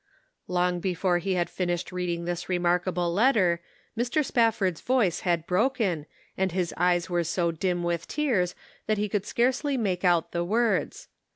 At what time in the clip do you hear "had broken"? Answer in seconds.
5.19-6.07